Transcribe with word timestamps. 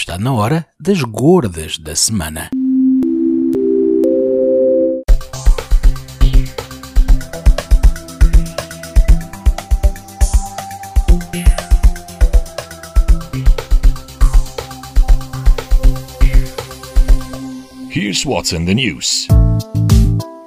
está 0.00 0.18
na 0.18 0.32
hora 0.32 0.66
das 0.80 1.02
gordas 1.02 1.76
da 1.78 1.94
semana. 1.94 2.48
Here's 17.90 18.24
what's 18.24 18.52
in 18.52 18.64
the 18.64 18.72
news. 18.72 19.28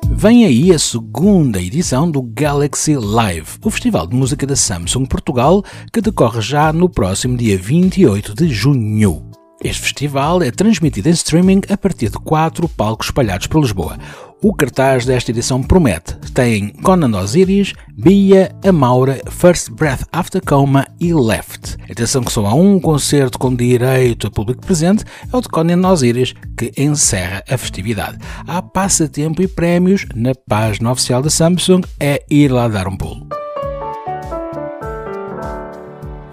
Vem 0.10 0.46
aí 0.46 0.72
a 0.72 0.80
segunda 0.80 1.62
edição 1.62 2.10
do 2.10 2.24
Galaxy 2.24 2.96
Live, 2.96 3.60
o 3.64 3.70
festival 3.70 4.08
de 4.08 4.16
música 4.16 4.48
da 4.48 4.56
Samsung 4.56 5.06
Portugal, 5.06 5.64
que 5.92 6.02
decorre 6.02 6.42
já 6.42 6.74
no 6.74 6.90
próximo 6.90 7.38
dia 7.38 7.58
28 7.58 8.34
de 8.34 8.48
junho. 8.48 9.33
Este 9.64 9.82
festival 9.82 10.43
é 10.43 10.52
transmitido 10.52 11.07
em 11.07 11.14
streaming 11.14 11.62
a 11.70 11.77
partir 11.77 12.09
de 12.09 12.17
quatro 12.17 12.67
palcos 12.67 13.08
espalhados 13.08 13.48
por 13.48 13.62
Lisboa. 13.62 13.98
O 14.41 14.54
cartaz 14.54 15.05
desta 15.05 15.31
edição 15.31 15.63
promete. 15.63 16.16
Tem 16.34 16.67
Conan 16.67 17.17
Osiris, 17.17 17.73
Bia, 17.94 18.54
Amaura, 18.68 19.21
First 19.30 19.70
Breath 19.70 20.04
After 20.12 20.44
Coma 20.44 20.85
e 20.99 21.13
Left. 21.13 21.77
Atenção 21.90 22.21
que 22.21 22.31
só 22.31 22.45
há 22.45 22.54
um 22.54 22.77
concerto 22.77 23.40
com 23.40 23.55
direito 23.55 24.27
a 24.27 24.31
público 24.31 24.66
presente, 24.66 25.05
é 25.31 25.38
o 25.38 25.40
de 25.40 25.48
Conan 25.48 25.88
Osiris, 25.88 26.34
que 26.57 26.73
encerra 26.77 27.41
a 27.49 27.57
festividade. 27.57 28.18
Há 28.45 28.62
passatempo 28.62 29.41
e 29.41 29.48
prémios 29.48 30.05
na 30.13 30.34
página 30.35 30.91
oficial 30.91 31.21
da 31.21 31.30
Samsung, 31.30 31.84
é 31.98 32.21
ir 32.30 32.52
lá 32.52 32.68
dar 32.68 32.90
um 32.90 32.98
pulo. 32.98 33.43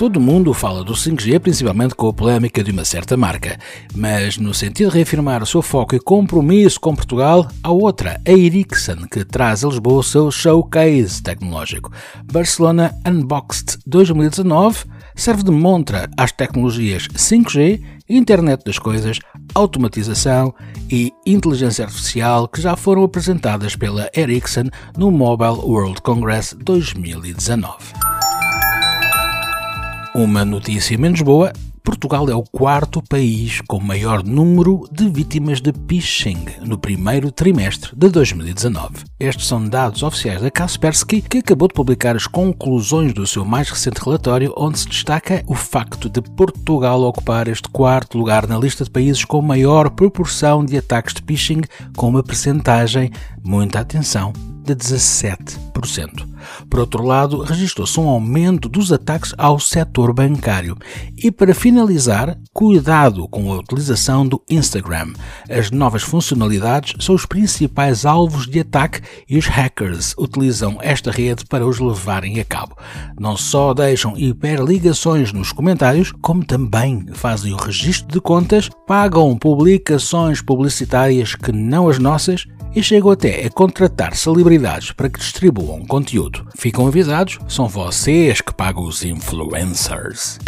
Todo 0.00 0.18
mundo 0.18 0.54
fala 0.54 0.82
do 0.82 0.94
5G, 0.94 1.38
principalmente 1.40 1.94
com 1.94 2.08
a 2.08 2.12
polémica 2.14 2.64
de 2.64 2.70
uma 2.70 2.86
certa 2.86 3.18
marca, 3.18 3.58
mas 3.94 4.38
no 4.38 4.54
sentido 4.54 4.88
de 4.88 4.96
reafirmar 4.96 5.42
o 5.42 5.46
seu 5.46 5.60
foco 5.60 5.94
e 5.94 6.00
compromisso 6.00 6.80
com 6.80 6.96
Portugal, 6.96 7.46
há 7.62 7.70
outra, 7.70 8.18
a 8.26 8.30
Ericsson, 8.30 9.06
que 9.12 9.26
traz 9.26 9.62
a 9.62 9.68
Lisboa 9.68 9.98
o 9.98 10.02
seu 10.02 10.30
showcase 10.30 11.22
tecnológico. 11.22 11.92
Barcelona 12.32 12.94
Unboxed 13.06 13.76
2019 13.86 14.86
serve 15.14 15.42
de 15.42 15.50
montra 15.50 16.08
às 16.16 16.32
tecnologias 16.32 17.06
5G, 17.06 17.82
Internet 18.08 18.64
das 18.64 18.78
Coisas, 18.78 19.18
automatização 19.54 20.54
e 20.90 21.12
inteligência 21.26 21.84
artificial 21.84 22.48
que 22.48 22.62
já 22.62 22.74
foram 22.74 23.04
apresentadas 23.04 23.76
pela 23.76 24.08
Ericsson 24.16 24.70
no 24.96 25.10
Mobile 25.10 25.60
World 25.62 26.00
Congress 26.00 26.56
2019. 26.56 27.99
Uma 30.14 30.44
notícia 30.44 30.98
menos 30.98 31.22
boa: 31.22 31.52
Portugal 31.84 32.28
é 32.28 32.34
o 32.34 32.42
quarto 32.42 33.00
país 33.00 33.60
com 33.68 33.78
maior 33.78 34.24
número 34.24 34.88
de 34.90 35.08
vítimas 35.08 35.60
de 35.60 35.72
phishing 35.88 36.46
no 36.62 36.76
primeiro 36.76 37.30
trimestre 37.30 37.92
de 37.96 38.08
2019. 38.08 39.04
Estes 39.20 39.46
são 39.46 39.64
dados 39.64 40.02
oficiais 40.02 40.42
da 40.42 40.50
Kaspersky, 40.50 41.22
que 41.22 41.38
acabou 41.38 41.68
de 41.68 41.74
publicar 41.74 42.16
as 42.16 42.26
conclusões 42.26 43.12
do 43.12 43.24
seu 43.24 43.44
mais 43.44 43.70
recente 43.70 44.02
relatório, 44.04 44.52
onde 44.56 44.80
se 44.80 44.88
destaca 44.88 45.44
o 45.46 45.54
facto 45.54 46.08
de 46.08 46.20
Portugal 46.20 47.00
ocupar 47.02 47.46
este 47.46 47.68
quarto 47.68 48.18
lugar 48.18 48.48
na 48.48 48.58
lista 48.58 48.82
de 48.82 48.90
países 48.90 49.24
com 49.24 49.40
maior 49.40 49.90
proporção 49.90 50.64
de 50.64 50.76
ataques 50.76 51.14
de 51.14 51.22
phishing, 51.22 51.60
com 51.96 52.08
uma 52.08 52.22
percentagem, 52.22 53.12
muita 53.44 53.78
atenção, 53.78 54.32
de 54.64 54.74
17%. 54.74 55.69
Por 56.68 56.80
outro 56.80 57.04
lado, 57.04 57.42
registrou-se 57.42 57.98
um 57.98 58.08
aumento 58.08 58.68
dos 58.68 58.92
ataques 58.92 59.34
ao 59.36 59.58
setor 59.58 60.12
bancário. 60.12 60.76
E 61.16 61.30
para 61.30 61.54
finalizar, 61.54 62.38
cuidado 62.52 63.28
com 63.28 63.52
a 63.52 63.58
utilização 63.58 64.26
do 64.26 64.42
Instagram. 64.48 65.12
As 65.48 65.70
novas 65.70 66.02
funcionalidades 66.02 66.94
são 67.04 67.14
os 67.14 67.26
principais 67.26 68.04
alvos 68.04 68.46
de 68.46 68.60
ataque 68.60 69.00
e 69.28 69.38
os 69.38 69.46
hackers 69.46 70.14
utilizam 70.18 70.78
esta 70.80 71.10
rede 71.10 71.44
para 71.46 71.66
os 71.66 71.78
levarem 71.78 72.40
a 72.40 72.44
cabo. 72.44 72.76
Não 73.18 73.36
só 73.36 73.74
deixam 73.74 74.16
hiperligações 74.16 75.32
nos 75.32 75.52
comentários, 75.52 76.12
como 76.20 76.44
também 76.44 77.06
fazem 77.12 77.52
o 77.52 77.56
registro 77.56 78.12
de 78.12 78.20
contas, 78.20 78.68
pagam 78.86 79.36
publicações 79.36 80.40
publicitárias 80.40 81.34
que 81.34 81.52
não 81.52 81.88
as 81.88 81.98
nossas 81.98 82.46
e 82.74 82.82
chegam 82.82 83.10
até 83.10 83.44
a 83.44 83.50
contratar 83.50 84.14
celebridades 84.14 84.92
para 84.92 85.08
que 85.08 85.18
distribuam 85.18 85.69
conteúdo. 85.78 86.46
Ficam 86.56 86.86
avisados, 86.86 87.38
são 87.48 87.68
vocês 87.68 88.40
que 88.40 88.52
pagam 88.52 88.84
os 88.84 89.04
influencers. 89.04 90.38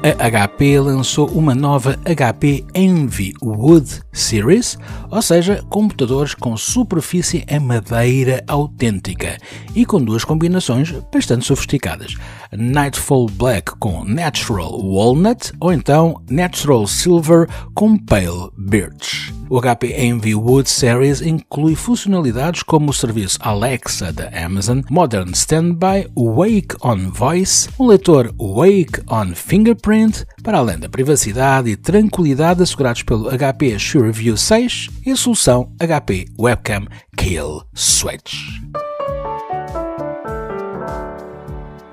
A 0.00 0.30
HP 0.48 0.78
lançou 0.78 1.28
uma 1.30 1.56
nova 1.56 1.98
HP 2.04 2.64
Envy 2.72 3.34
Wood 3.42 4.00
Series, 4.12 4.78
ou 5.10 5.20
seja, 5.20 5.64
computadores 5.68 6.34
com 6.34 6.56
superfície 6.56 7.44
em 7.48 7.58
madeira 7.58 8.42
autêntica 8.46 9.36
e 9.74 9.84
com 9.84 10.00
duas 10.00 10.24
combinações 10.24 10.92
bastante 11.12 11.46
sofisticadas: 11.46 12.14
Nightfall 12.52 13.26
Black 13.26 13.72
com 13.78 14.04
Natural 14.04 14.70
Walnut 14.80 15.52
ou 15.58 15.72
então 15.72 16.22
Natural 16.30 16.86
Silver 16.86 17.48
com 17.74 17.98
Pale 17.98 18.50
Birch. 18.56 19.37
O 19.50 19.60
HP 19.62 19.94
Envy 19.96 20.34
Wood 20.34 20.68
Series 20.68 21.22
inclui 21.22 21.74
funcionalidades 21.74 22.62
como 22.62 22.90
o 22.90 22.94
serviço 22.94 23.38
Alexa 23.40 24.12
da 24.12 24.28
Amazon, 24.44 24.80
Modern 24.90 25.30
Standby, 25.30 26.06
Wake 26.14 26.76
on 26.82 27.10
Voice, 27.10 27.68
um 27.78 27.86
leitor 27.86 28.34
Wake 28.38 29.00
on 29.08 29.34
Fingerprint, 29.34 30.26
para 30.42 30.58
além 30.58 30.78
da 30.78 30.88
privacidade 30.88 31.70
e 31.70 31.76
tranquilidade 31.76 32.62
assegurados 32.62 33.02
pelo 33.02 33.30
HP 33.30 33.78
SureView 33.78 34.36
6 34.36 34.90
e 35.06 35.12
a 35.12 35.16
solução 35.16 35.72
HP 35.80 36.26
Webcam 36.38 36.86
Kill 37.16 37.62
Switch. 37.74 38.34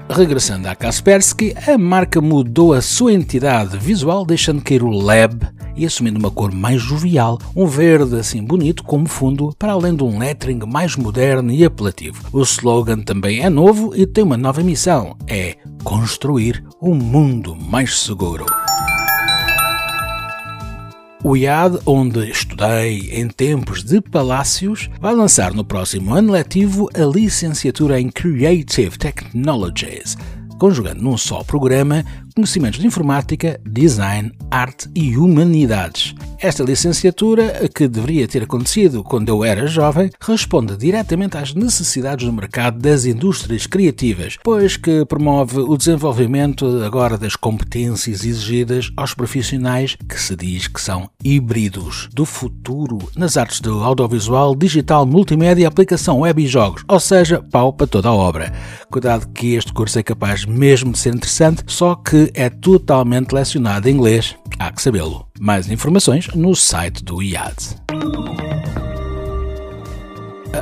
Regressando 0.10 0.70
à 0.70 0.76
Kaspersky, 0.76 1.54
a 1.68 1.78
marca 1.78 2.22
mudou 2.22 2.74
a 2.74 2.82
sua 2.82 3.12
entidade 3.12 3.78
visual, 3.78 4.26
deixando 4.26 4.62
cair 4.62 4.82
o 4.84 4.90
Lab 4.90 5.46
e 5.75 5.86
assumindo 5.86 6.19
uma 6.19 6.31
cor 6.31 6.52
mais 6.52 6.81
jovial, 6.81 7.40
um 7.56 7.66
verde 7.66 8.16
assim 8.18 8.44
bonito 8.44 8.84
como 8.84 9.08
fundo, 9.08 9.53
para 9.58 9.74
além 9.74 9.96
de 9.96 10.03
um 10.03 10.18
lettering 10.18 10.62
mais 10.66 10.96
moderno 10.96 11.52
e 11.52 11.66
apelativo. 11.66 12.24
O 12.31 12.41
slogan 12.41 13.00
também 13.00 13.41
é 13.41 13.50
novo 13.50 13.96
e 13.96 14.06
tem 14.06 14.24
uma 14.24 14.38
nova 14.38 14.62
missão: 14.62 15.16
é 15.28 15.56
construir 15.84 16.63
um 16.81 16.94
mundo 16.96 17.56
mais 17.56 18.00
seguro. 18.00 18.46
O 21.28 21.36
IAD, 21.36 21.80
onde 21.88 22.30
estudei 22.30 23.09
em 23.12 23.28
tempos 23.28 23.84
de 23.84 24.00
palácios, 24.00 24.92
vai 25.02 25.16
lançar 25.16 25.56
no 25.56 25.66
próximo 25.66 26.13
ano 26.13 26.31
letivo 26.31 26.88
a 26.94 27.03
licenciatura 27.03 28.00
em 28.00 28.09
Creative 28.09 28.96
Technologies, 28.96 30.16
conjugando 30.59 31.02
num 31.02 31.18
só 31.18 31.44
programa 31.44 32.06
conhecimentos 32.35 32.79
de 32.81 32.85
informática, 32.85 33.59
design, 33.66 34.31
arte 34.51 34.90
e 34.94 35.18
humanidades. 35.18 36.13
Esta 36.38 36.63
licenciatura, 36.63 37.69
que 37.73 37.88
deveria 37.88 38.28
ter 38.28 38.44
acontecido 38.44 39.03
quando 39.03 39.29
eu 39.29 39.44
era 39.44 39.66
jovem, 39.68 40.09
responde 40.19 40.75
diretamente 40.75 41.38
às 41.38 41.53
necessidades 41.53 42.25
do 42.25 42.34
mercado 42.34 42.78
das 42.78 43.06
indústrias 43.06 43.66
criativas, 43.66 44.38
pois 44.44 44.75
que 44.75 45.06
promove 45.06 45.59
o 45.59 45.78
desenvolvimento 45.78 46.84
agora 46.84 47.18
das 47.18 47.38
competências 47.38 48.25
exigidas 48.25 48.91
aos 48.97 49.13
profissionais 49.13 49.95
que 50.07 50.19
se 50.19 50.35
diz 50.35 50.68
que 50.68 50.81
são 50.81 51.09
híbridos 51.24 52.09
do 52.13 52.25
futuro 52.25 53.00
nas 53.16 53.38
artes 53.38 53.62
do 53.62 53.81
audiovisual, 53.81 54.56
digital, 54.56 55.06
multimédia, 55.06 55.68
aplicação 55.68 56.19
web 56.19 56.44
e 56.44 56.47
jogos, 56.47 56.84
ou 56.88 57.00
seja, 57.00 57.41
pau 57.50 57.72
para 57.72 57.88
toda 57.88 58.09
a 58.09 58.13
obra. 58.13 58.51
Cuidado 58.91 59.28
que 59.29 59.56
este 59.56 59.72
curso 59.72 59.97
é 60.00 60.03
capaz 60.03 60.45
mesmo 60.45 60.91
de 60.91 61.00
ser 61.00 61.16
interessante, 61.16 61.63
só 61.68 61.95
que 61.95 62.25
é 62.34 62.50
totalmente 62.50 63.31
lecionado 63.31 63.90
em 63.90 63.94
inglês, 63.94 64.36
há 64.57 64.72
que 64.72 64.81
sabê-lo. 64.81 65.27
Mais 65.39 65.69
informações 65.69 66.27
no 66.33 66.56
site 66.56 67.04
do 67.04 67.22
IAD 67.22 67.75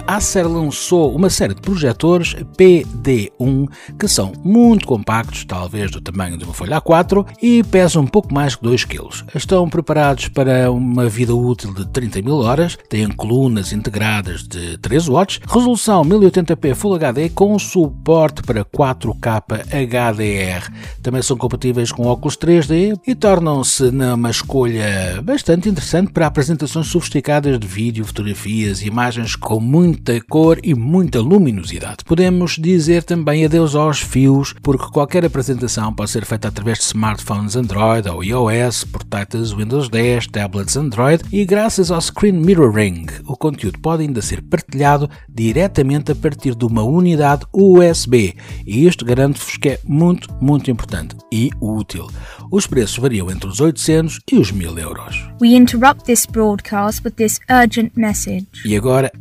a 0.07 0.15
Acer 0.15 0.47
lançou 0.47 1.13
uma 1.15 1.29
série 1.29 1.53
de 1.53 1.61
projetores 1.61 2.33
PD1 2.57 3.67
que 3.99 4.07
são 4.07 4.31
muito 4.43 4.87
compactos, 4.87 5.45
talvez 5.45 5.91
do 5.91 6.01
tamanho 6.01 6.37
de 6.37 6.43
uma 6.43 6.53
folha 6.53 6.81
A4, 6.81 7.25
e 7.41 7.63
pesam 7.63 8.03
um 8.03 8.07
pouco 8.07 8.33
mais 8.33 8.55
que 8.55 8.63
2 8.63 8.85
kg. 8.85 9.09
Estão 9.35 9.69
preparados 9.69 10.29
para 10.29 10.71
uma 10.71 11.07
vida 11.07 11.35
útil 11.35 11.73
de 11.73 11.85
30 11.87 12.21
mil 12.21 12.37
horas, 12.37 12.77
têm 12.89 13.07
colunas 13.09 13.73
integradas 13.73 14.43
de 14.43 14.77
13 14.77 15.09
watts, 15.09 15.39
resolução 15.47 16.03
1080p 16.03 16.73
Full 16.73 16.95
HD 16.95 17.29
com 17.29 17.57
suporte 17.59 18.41
para 18.41 18.63
4K 18.63 19.43
HDR. 19.67 20.71
Também 21.01 21.21
são 21.21 21.37
compatíveis 21.37 21.91
com 21.91 22.07
óculos 22.07 22.37
3D 22.37 22.97
e 23.05 23.13
tornam-se 23.13 23.89
uma 23.89 24.29
escolha 24.29 25.21
bastante 25.21 25.69
interessante 25.69 26.11
para 26.11 26.27
apresentações 26.27 26.87
sofisticadas 26.87 27.59
de 27.59 27.67
vídeo, 27.67 28.05
fotografias 28.05 28.81
e 28.81 28.87
imagens 28.87 29.35
com 29.35 29.59
muito 29.59 29.82
muita 29.83 30.21
cor 30.29 30.59
e 30.63 30.73
muita 30.73 31.19
luminosidade. 31.19 32.05
Podemos 32.05 32.55
dizer 32.57 33.03
também 33.03 33.43
adeus 33.43 33.75
aos 33.75 33.99
fios, 33.99 34.55
porque 34.63 34.89
qualquer 34.93 35.25
apresentação 35.25 35.93
pode 35.93 36.09
ser 36.09 36.25
feita 36.25 36.47
através 36.47 36.77
de 36.77 36.85
smartphones 36.85 37.57
Android 37.57 38.07
ou 38.07 38.23
iOS, 38.23 38.85
portáteis 38.85 39.51
Windows 39.51 39.89
10, 39.89 40.27
tablets 40.27 40.77
Android 40.77 41.21
e 41.33 41.43
graças 41.43 41.91
ao 41.91 41.99
Screen 41.99 42.31
Mirroring, 42.31 43.07
o 43.27 43.35
conteúdo 43.35 43.77
pode 43.79 44.03
ainda 44.03 44.21
ser 44.21 44.41
partilhado 44.41 45.09
diretamente 45.27 46.13
a 46.13 46.15
partir 46.15 46.55
de 46.55 46.63
uma 46.63 46.83
unidade 46.83 47.45
USB 47.51 48.35
e 48.65 48.87
isto 48.87 49.03
garanto-vos 49.03 49.57
que 49.57 49.69
é 49.69 49.79
muito, 49.85 50.33
muito 50.41 50.71
importante 50.71 51.13
e 51.29 51.51
útil. 51.59 52.07
Os 52.49 52.67
preços 52.67 52.97
variam 52.97 53.29
entre 53.29 53.49
os 53.49 53.59
800 53.59 54.21
e 54.31 54.37
os 54.37 54.51
1000 54.51 54.79
euros. 54.79 55.27
We 55.41 55.55
interrupt 55.55 56.05
this 56.05 56.25
broadcast 56.25 57.01
with 57.03 57.15
this 57.15 57.39
urgent 57.49 57.91
message. 57.97 58.47
E 58.63 58.77
agora 58.77 59.11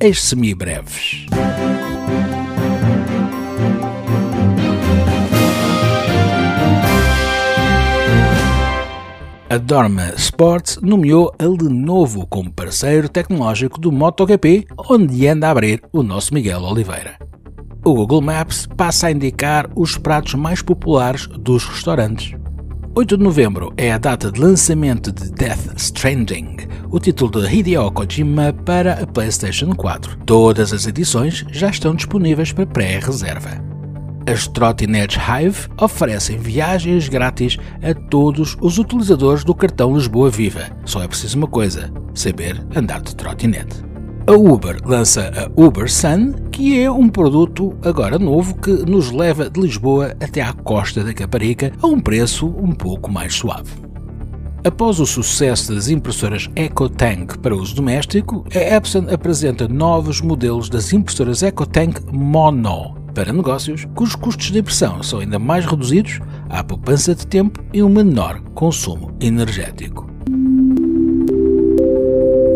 as 0.52 0.62
semi-breves. 0.62 1.26
A 9.48 9.58
Dorma 9.58 10.14
Sports 10.16 10.78
nomeou 10.80 11.30
a 11.38 11.44
Lenovo 11.44 12.26
como 12.26 12.50
parceiro 12.50 13.08
tecnológico 13.08 13.78
do 13.78 13.92
MotoGP, 13.92 14.66
onde 14.88 15.26
anda 15.26 15.48
a 15.48 15.50
abrir 15.50 15.82
o 15.92 16.02
nosso 16.02 16.32
Miguel 16.32 16.62
Oliveira. 16.62 17.18
O 17.84 17.94
Google 17.94 18.22
Maps 18.22 18.66
passa 18.66 19.08
a 19.08 19.10
indicar 19.10 19.68
os 19.74 19.98
pratos 19.98 20.34
mais 20.34 20.62
populares 20.62 21.26
dos 21.26 21.64
restaurantes. 21.66 22.41
8 22.94 23.16
de 23.16 23.24
novembro 23.24 23.72
é 23.78 23.90
a 23.90 23.96
data 23.96 24.30
de 24.30 24.38
lançamento 24.38 25.10
de 25.10 25.30
Death 25.30 25.78
Stranding, 25.78 26.58
o 26.90 27.00
título 27.00 27.30
de 27.40 27.56
Hideo 27.56 27.90
Kojima 27.90 28.52
para 28.52 29.02
a 29.02 29.06
PlayStation 29.06 29.74
4. 29.74 30.18
Todas 30.26 30.74
as 30.74 30.86
edições 30.86 31.42
já 31.50 31.70
estão 31.70 31.94
disponíveis 31.94 32.52
para 32.52 32.66
pré-reserva. 32.66 33.64
As 34.30 34.46
trotinetes 34.46 35.16
Hive 35.16 35.68
oferecem 35.80 36.36
viagens 36.36 37.08
grátis 37.08 37.56
a 37.82 37.94
todos 37.94 38.58
os 38.60 38.76
utilizadores 38.76 39.42
do 39.42 39.54
cartão 39.54 39.94
Lisboa 39.94 40.28
Viva. 40.28 40.66
Só 40.84 41.02
é 41.02 41.08
preciso 41.08 41.38
uma 41.38 41.48
coisa: 41.48 41.90
saber 42.12 42.62
andar 42.76 43.00
de 43.00 43.16
trotinete. 43.16 43.91
A 44.24 44.34
Uber 44.34 44.76
lança 44.84 45.32
a 45.36 45.60
Uber 45.60 45.90
Sun, 45.90 46.32
que 46.52 46.80
é 46.80 46.88
um 46.88 47.08
produto 47.08 47.76
agora 47.84 48.20
novo 48.20 48.54
que 48.54 48.70
nos 48.70 49.10
leva 49.10 49.50
de 49.50 49.60
Lisboa 49.60 50.14
até 50.22 50.40
à 50.40 50.52
costa 50.52 51.02
da 51.02 51.12
Caparica 51.12 51.72
a 51.82 51.88
um 51.88 51.98
preço 51.98 52.46
um 52.46 52.70
pouco 52.70 53.10
mais 53.10 53.34
suave. 53.34 53.72
Após 54.64 55.00
o 55.00 55.06
sucesso 55.06 55.74
das 55.74 55.88
impressoras 55.88 56.48
EcoTank 56.54 57.36
para 57.38 57.56
uso 57.56 57.74
doméstico, 57.74 58.44
a 58.54 58.76
Epson 58.76 59.06
apresenta 59.12 59.66
novos 59.66 60.20
modelos 60.20 60.68
das 60.68 60.92
impressoras 60.92 61.42
EcoTank 61.42 62.00
Mono, 62.12 62.94
para 63.12 63.32
negócios 63.32 63.86
cujos 63.92 64.14
custos 64.14 64.52
de 64.52 64.60
impressão 64.60 65.02
são 65.02 65.18
ainda 65.18 65.38
mais 65.40 65.66
reduzidos, 65.66 66.20
há 66.48 66.62
poupança 66.62 67.12
de 67.12 67.26
tempo 67.26 67.60
e 67.72 67.82
um 67.82 67.88
menor 67.88 68.40
consumo 68.54 69.12
energético. 69.20 70.11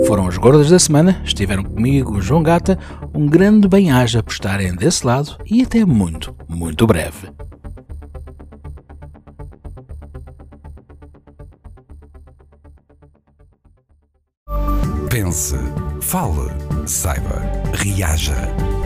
Foram 0.06 0.28
as 0.28 0.38
gordas 0.38 0.70
da 0.70 0.78
semana, 0.78 1.20
estiveram 1.24 1.64
comigo 1.64 2.20
João 2.20 2.40
Gata, 2.40 2.78
um 3.12 3.26
grande 3.26 3.66
bem-aja 3.66 4.22
por 4.22 4.30
estarem 4.30 4.72
desse 4.72 5.04
lado 5.04 5.36
e 5.44 5.62
até 5.62 5.84
muito, 5.84 6.32
muito 6.48 6.86
breve. 6.86 7.28
Pense, 15.10 15.56
fale, 16.00 16.52
saiba, 16.86 17.42
reaja. 17.72 18.36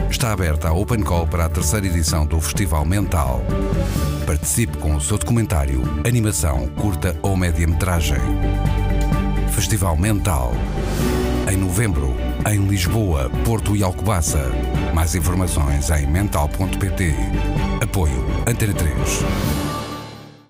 Está 0.09 0.33
aberta 0.33 0.69
a 0.69 0.73
Open 0.73 1.03
Call 1.03 1.27
para 1.27 1.45
a 1.45 1.49
terceira 1.49 1.85
edição 1.85 2.25
do 2.25 2.41
Festival 2.41 2.83
Mental. 2.83 3.41
Participe 4.25 4.77
com 4.77 4.95
o 4.95 5.01
seu 5.01 5.19
documentário, 5.19 5.83
animação, 6.03 6.67
curta 6.69 7.15
ou 7.21 7.37
média-metragem. 7.37 8.80
Festival 9.51 9.97
Mental. 9.97 10.53
Em 11.51 11.57
novembro, 11.57 12.15
em 12.49 12.65
Lisboa, 12.65 13.29
Porto 13.43 13.75
e 13.75 13.83
Alcobaça. 13.83 14.49
Mais 14.93 15.13
informações 15.13 15.89
em 15.89 16.07
mental.pt. 16.07 17.13
Apoio 17.81 18.25
Antena 18.47 18.73
3. 18.73 19.70